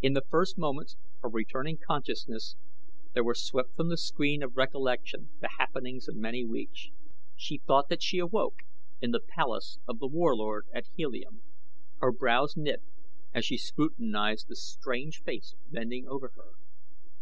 [0.00, 2.56] In the first moments of returning consciousness
[3.12, 6.88] there were swept from the screen of recollection the happenings of many weeks.
[7.36, 8.60] She thought that she awoke
[9.02, 11.42] in the palace of The Warlord at Helium.
[12.00, 12.82] Her brows knit
[13.34, 16.52] as she scrutinized the strange face bending over her.